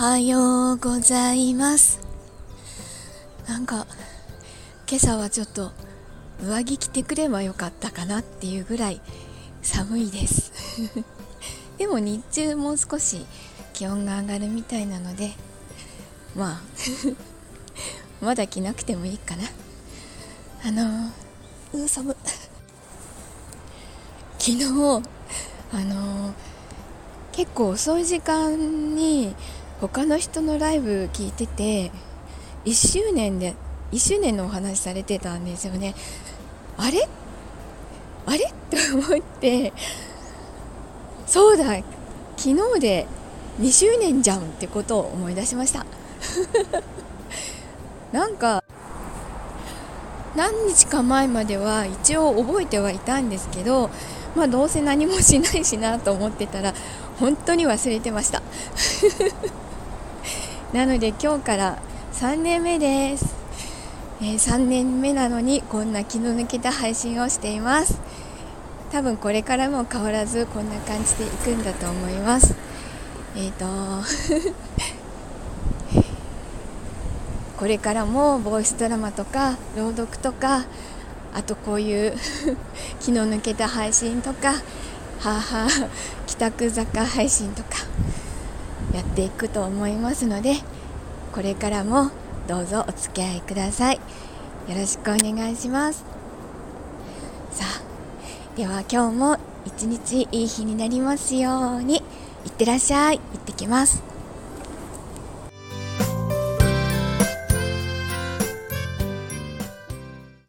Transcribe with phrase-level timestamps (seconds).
[0.00, 2.00] はようございます。
[3.46, 3.86] なんか
[4.88, 5.72] 今朝はちょっと
[6.42, 9.02] 上着着てくればよかったかなっていうぐらい
[9.60, 10.52] 寒いです。
[11.76, 13.26] でも日中もう少し
[13.74, 15.32] 気温が上がるみたいなので
[16.34, 16.62] まあ
[18.24, 19.42] まだ着なくてもいいかな。
[20.64, 22.16] あのー、う寒
[24.38, 26.32] 昨日あのー、
[27.32, 29.36] 結構遅い時間に
[29.80, 31.90] 他の人のライブ聞いてて
[32.66, 33.54] 1周年で
[33.92, 35.94] 1周年のお話されてたんですよね。
[36.76, 37.08] あれ？
[38.26, 38.52] あれ？
[38.70, 39.72] と思って。
[41.26, 41.64] そうだ。
[42.36, 43.06] 昨日で
[43.60, 45.86] 2周年じゃんってことを思い出しました。
[48.12, 48.62] なんか
[50.36, 53.90] 何日か前までは一応覚えてはいたんですけど
[54.34, 56.74] まあどうせ何もしないしなと思ってたら
[57.18, 58.42] 本当に忘れてました。
[60.72, 61.78] なので今日から
[62.12, 63.34] 3年目です、
[64.20, 68.00] えー、3年目なのにこんな気の抜けた配信をしています。
[68.92, 72.54] 多分これからも変わらずこんな感じでいくんだと思います。
[73.36, 73.66] えっ、ー、と
[77.58, 80.64] これからもボイスドラマとか朗読とか
[81.34, 82.16] あとこういう
[83.00, 84.54] 気の抜けた配信とか
[85.18, 85.68] 母
[86.26, 87.70] 帰宅坂配信とか。
[88.94, 90.54] やっていくと思いますので
[91.32, 92.10] これからも
[92.48, 93.96] どうぞお付き合いください。
[93.96, 94.00] よ
[94.76, 96.04] ろしくお願いします。
[97.52, 103.18] さあでは今日も一日いい日になりますようにいってらっしゃい。
[103.18, 104.09] 行ってきます。